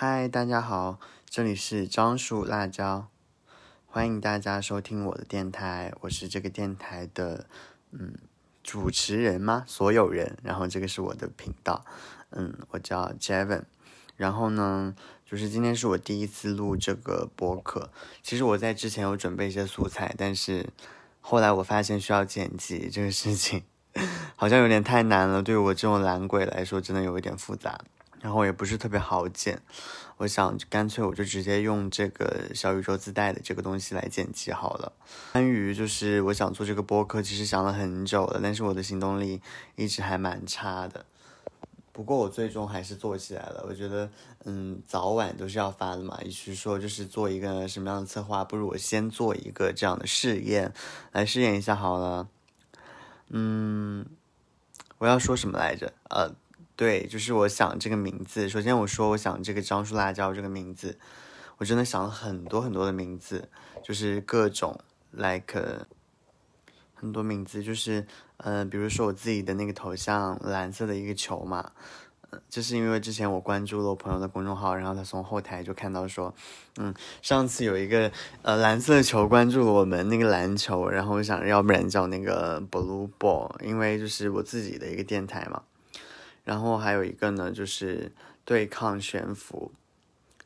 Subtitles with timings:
[0.00, 3.08] 嗨，大家好，这里是樟树辣椒，
[3.84, 7.46] 欢迎大家收听我的电台，我是这个电台的
[7.90, 8.14] 嗯
[8.62, 9.64] 主持人吗？
[9.66, 11.84] 所有人，然后这个是我的频道，
[12.30, 13.64] 嗯，我叫 Jevin，
[14.14, 14.94] 然后呢，
[15.26, 17.90] 就是今天是我第一次录这个播客，
[18.22, 20.68] 其实我在之前有准备一些素材，但是
[21.20, 23.64] 后来我发现需要剪辑这个事情，
[24.36, 27.80] 好像有点太难了，对我这种懒鬼来说，真的有一点复杂。
[28.20, 29.62] 然后也不是特别好剪，
[30.16, 34.92] 我想干脆我就直接用这个小宇宙自带的这个东西来剪辑好了。
[35.32, 39.40] 关于就是我想做这个播客，其实想了很久了，但是我的行动力
[39.76, 41.06] 一直还蛮差的。
[41.92, 43.64] 不过我最终还是做起来了。
[43.68, 44.10] 我觉得，
[44.44, 46.18] 嗯，早晚都是要发的嘛。
[46.24, 50.72] 与其说就是做一个什么样的策划，不如我先做一个这样的试验，
[51.12, 52.28] 来试验一下好了。
[53.28, 54.06] 嗯，
[54.98, 55.92] 我要说什么来着？
[56.10, 56.34] 呃。
[56.78, 58.48] 对，就是我想这个名字。
[58.48, 60.96] 首先我说我想这个樟树辣椒这个名字，
[61.56, 63.48] 我真的想了很多很多的名字，
[63.82, 64.78] 就是各种
[65.10, 65.88] like
[66.94, 71.72] 很多名字，就是呃，比如说我自己的那个头像蓝色的一个球嘛，
[72.48, 76.32] 就是因为之前我关注了我朋友的公众号，然后他从后台就看到说，
[76.76, 85.60] 嗯，上次有一个呃蓝色的球关注了我们那个篮球，然后我想要不然叫那个 blue ball，因为就是我自己的一个电台嘛。
[86.48, 88.10] 然后还有一个呢，就是
[88.42, 89.70] 对抗悬浮，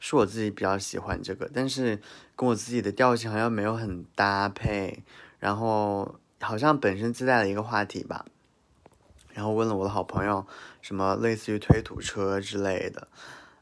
[0.01, 2.01] 是我自己比较喜欢这个，但是
[2.35, 5.05] 跟我自己的调性好像没有很搭配。
[5.39, 8.25] 然后好像本身自带了一个话题吧，
[9.33, 10.45] 然后问了我的好朋友，
[10.81, 13.07] 什么类似于推土车之类的。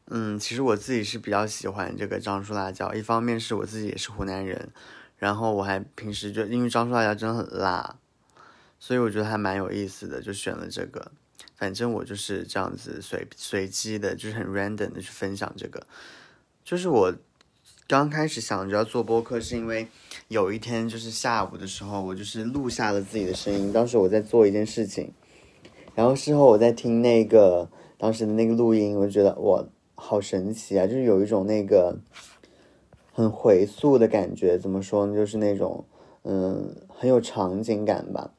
[0.05, 4.71] 嗯，其实我自己是比较喜欢这个樟树辣椒，一方面是我自己也是湖南人，
[5.17, 7.97] 然后我还平时就因为樟树辣椒真的很辣，
[8.79, 11.11] 所以我觉得还蛮有意思的，就选了这个。
[11.61, 15.85] 反正我就是这样子随随机的，就是很 random 的去分享这个。
[16.63, 17.13] 就是我
[17.87, 19.87] 刚开始想着要做播客，是因为
[20.27, 23.71] 有一天就是下午的时候，我就是录下了自己的声音。
[23.71, 25.13] 当时我在做一件事情，
[25.93, 27.69] 然后事后我在听那个
[27.99, 29.63] 当时的那个录音，我就觉得哇，
[29.93, 30.87] 好神奇啊！
[30.87, 31.95] 就是有一种那个
[33.13, 34.57] 很回溯的感觉。
[34.57, 35.15] 怎么说呢？
[35.15, 35.85] 就是那种
[36.23, 38.31] 嗯，很有场景感吧。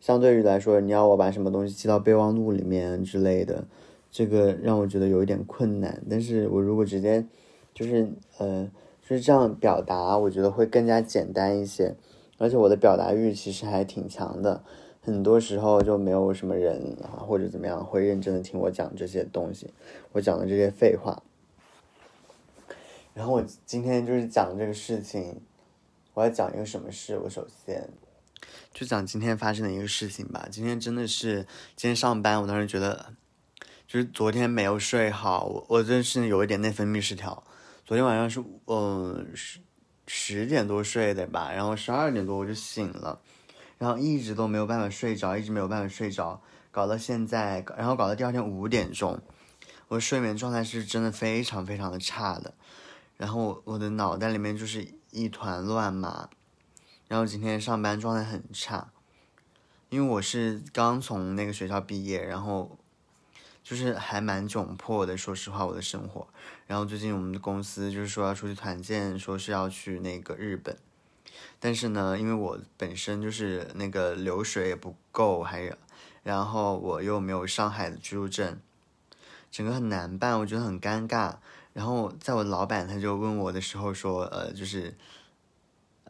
[0.00, 3.66] 相对于来说，你要我把什么东西记到备忘录里面之类的，
[4.10, 6.02] 这个让我觉得有一点困难。
[6.08, 7.24] 但是我如果直接，
[7.74, 8.68] 就是呃，
[9.06, 11.94] 就是这样表达，我觉得会更加简单一些。
[12.38, 14.64] 而且我的表达欲其实还挺强的，
[15.02, 19.70] 很多时候就没有什么人啊或者怎么样会认真的听我讲这些东西，
[20.12, 21.22] 我讲的这些废话。
[23.12, 25.42] 然后我今天就是讲这个事情，
[26.14, 27.18] 我要讲一个什么事？
[27.18, 27.86] 我首先。
[28.72, 30.46] 就讲今天发生的一个事情吧。
[30.50, 33.14] 今天真的是今天上班，我当时觉得，
[33.86, 37.42] 就是昨天没有睡好，我我真是有一点内分泌失调。
[37.84, 39.60] 昨天晚上是嗯十
[40.06, 43.20] 十点多睡的吧，然后十二点多我就醒了，
[43.78, 46.40] 然后一直都没有办法睡着，一直没有办法睡着，
[46.70, 49.20] 搞到现在，然后搞到第二天五点钟，
[49.88, 52.54] 我睡眠状态是真的非常非常的差的，
[53.16, 56.28] 然后我的脑袋里面就是一团乱麻。
[57.10, 58.92] 然后今天上班状态很差，
[59.88, 62.78] 因为我是刚从那个学校毕业，然后
[63.64, 65.16] 就是还蛮窘迫的。
[65.16, 66.28] 说实话，我的生活。
[66.68, 70.76] 然后最近我们的公司就是说要出去团建，说是要去那个日本，
[71.58, 75.74] 但是呢，因为我本身就是那个流水也不够，还有，
[76.22, 78.60] 然后我又没有上海的居住证，
[79.50, 81.34] 整个很难办，我觉得很尴尬。
[81.72, 84.96] 然后在我老板他就问我的时候说，呃，就是。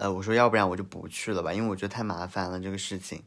[0.01, 3.23] 呃，我说要不然我就不去了吧，因为我觉得太麻烦了这个事情。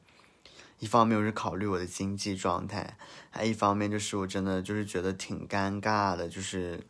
[0.79, 2.97] 一方面我是考虑我的经济状态，
[3.29, 6.84] 还一方面就是我真的就是觉得挺尴尬的，就是，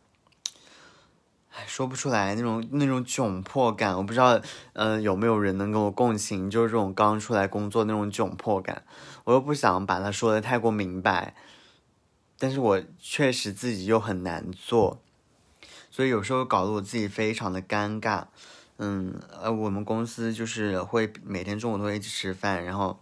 [1.52, 3.94] 唉，说不出来那种那种窘迫感。
[3.94, 4.40] 我不知道，
[4.72, 8.84] 呃，有没有人能跟我共情，就是这种刚出来工作那种窘迫感。
[9.24, 11.34] 我又不想把它说的太过明白，
[12.38, 15.02] 但是我确实自己又很难做，
[15.90, 18.28] 所以有时候搞得我自己非常的尴尬。
[18.78, 22.98] 嗯，呃，我们公司就是会每天中午都会一起吃饭，然后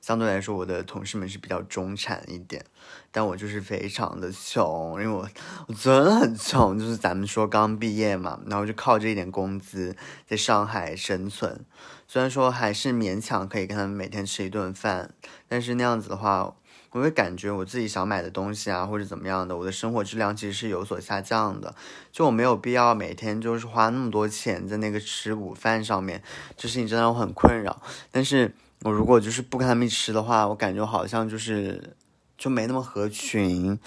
[0.00, 2.64] 相对来说，我的同事们是比较中产一点，
[3.10, 5.28] 但我就是非常的穷，因为我
[5.68, 9.96] 我真的很穷，就是咱们说刚毕业嘛，然后就靠这一点工资
[10.26, 11.64] 在上海生存，
[12.08, 15.14] 虽然说还是勉强可以跟他们每天吃一顿饭，
[15.48, 16.56] 但是那样子的话。
[16.92, 21.74] 我会感觉我自己想买的东西啊，或者怎么样的，我的生活质量其实是有所下降的。
[22.12, 26.22] 就我没有必要每天就是花那么多钱在那个吃午饭上面，
[26.56, 27.80] 这事情真的我很困扰。
[28.10, 31.96] 但是我如果就是不跟他们吃的话，我感觉好像就是
[32.36, 33.78] 就没那么合群，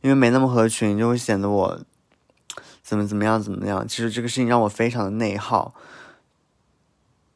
[0.00, 1.80] 因为没那么合群，就会显得我
[2.82, 3.86] 怎么怎么样怎么样。
[3.86, 5.74] 其实这个事情让我非常的内耗，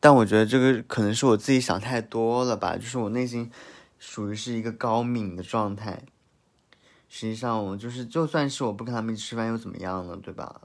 [0.00, 3.50] 但我觉得这个可能是我自己想太多了吧，就是我内心
[3.98, 6.04] 属于是一个高敏的状态。
[7.08, 10.16] 实际上，我就是就算是我不跟他们一起吃饭又怎么样呢？
[10.16, 10.60] 对吧？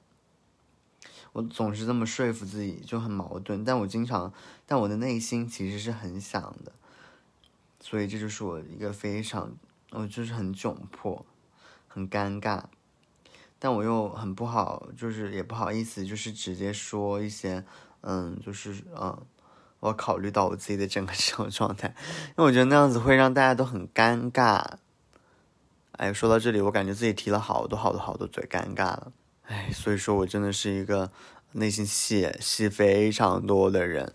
[1.31, 3.63] 我总是这么说服自己，就很矛盾。
[3.63, 4.31] 但我经常，
[4.67, 6.71] 但我的内心其实是很想的，
[7.79, 9.51] 所以这就是我一个非常，
[9.89, 11.25] 我就是很窘迫，
[11.87, 12.65] 很尴尬，
[13.57, 17.65] 但我又很不好，就是也不好意思，就是直接说一些，
[18.01, 19.17] 嗯，就是嗯，
[19.83, 24.63] 我考虑到我自己的整个这种状态，因为我觉得那样子会让大家都很尴尬。
[25.97, 29.11] 哎，说到这里，我感觉自己提了好多好多好多嘴，尴尬了。
[29.47, 31.11] 哎，所以说我真的是一个
[31.51, 34.13] 内心戏戏非常多的人。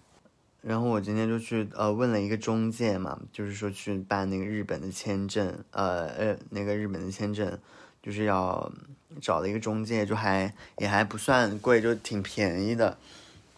[0.62, 7.58] 然后我今天就去呃问了一个中介嘛，就是说去办那个日本的签证，呃呃那个日本的签证
[8.02, 8.72] 就是要
[9.20, 12.96] 找了一个中介，就还也还不算贵，就挺便宜的。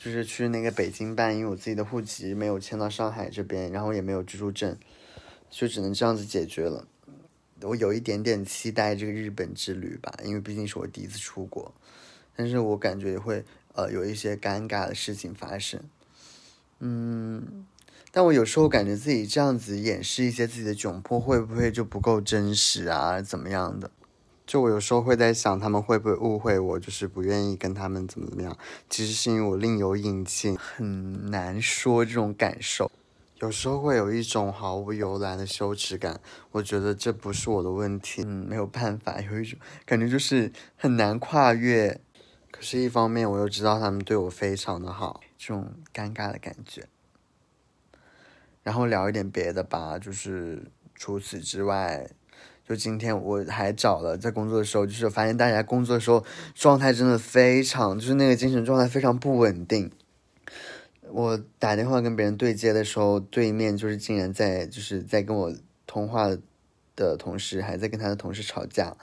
[0.02, 4.74] 就是去那个北京办，因为我自己的户籍没有迁到上海这边，然后也没有居住证，
[5.50, 6.88] 就只能这样子解决了。
[7.60, 11.74] 我有一点点期待这个日本之旅吧，因为毕竟是我第一次出国，
[12.34, 13.44] 但是我感觉也会
[13.74, 15.78] 呃有一些尴尬的事情发生，
[16.78, 17.66] 嗯，
[18.10, 23.20] 但我有时候感觉自己这样子掩饰一些自己的窘迫，会不会就不够真实啊？
[23.20, 23.90] 怎么样的？
[24.50, 28.58] 就我有时候会在想，他们会不会误会我，就是不愿意跟他们怎么怎么样？
[28.88, 32.90] 其实是因为我另有隐情，很难说这种感受。
[33.36, 36.20] 有时候会有一种毫无由来的羞耻感，
[36.50, 39.56] 我觉得这不是我的问题，嗯，没有办法，有一种
[39.86, 42.00] 感觉就是很难跨越。
[42.50, 46.88] 可是，一方面我又知道他们对我非常的好，这种尴尬的感觉。
[48.64, 52.10] 然后聊一点别的吧，就是除此之外，
[52.70, 56.24] 就今天我还找了在工作的时候，就是发现大家工作的时候
[56.54, 59.90] 状态真的非常，就是那个精神状态非常不稳定。
[61.10, 65.52] 我打电话跟别人对接的时候，对面就是竟然在就是在跟我
[65.84, 66.28] 通话
[66.94, 68.96] 的同事还在跟他的同事吵架，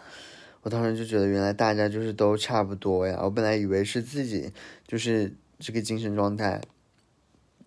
[0.62, 3.20] 我当时就觉得原来大家就是都差不多呀。
[3.22, 4.54] 我本来以为是自己
[4.88, 6.62] 就是这个精神状态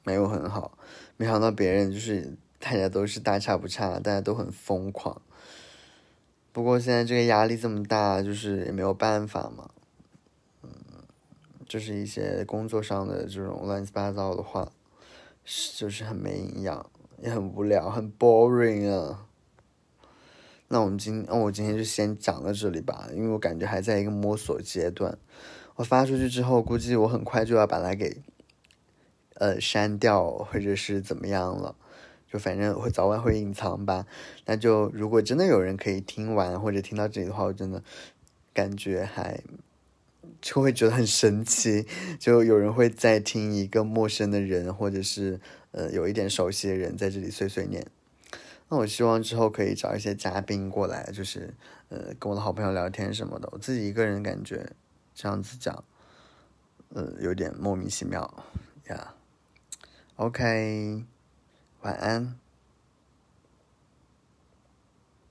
[0.02, 0.78] 没有很好，
[1.18, 5.20] 没想到别人就是大家都是大差不差，大家都很疯狂。
[6.52, 9.70] 不过现在这个压力这么大，就是也没有办法嘛。
[10.62, 10.70] 嗯
[11.68, 14.72] 就是一些工作上的这种乱七八糟的话，
[15.76, 16.90] 就是很没营养，
[17.22, 19.26] 也很无聊，很 boring 啊。
[20.66, 25.16] 那我们今，那我今天就先讲到这里吧，因为我感觉还在一个摸索阶段。
[25.76, 28.22] 我发出去之后，估计我很快就要把它给，
[29.34, 31.74] 呃，删掉或者是怎么样了，
[32.32, 34.06] 就反正会早晚会隐藏吧。
[34.46, 37.82] 那就如果真的有人可以听完或者听到这里的话，我真的
[38.54, 39.42] 感觉还。
[40.42, 41.86] 就会觉得很神奇，
[42.18, 45.38] 就有人会在听一个陌生的人，或者是
[45.72, 47.86] 呃有一点熟悉的人在这里碎碎念。
[48.70, 51.52] 那我希望之后可以找一些嘉宾过来，就是
[51.90, 53.50] 呃跟我的好朋友聊天什么的。
[53.52, 54.72] 我自己一个人感觉
[55.14, 55.84] 这样子讲，
[56.94, 58.42] 呃有点莫名其妙
[58.88, 59.14] 呀。
[60.16, 61.04] OK，
[61.82, 62.39] 晚安。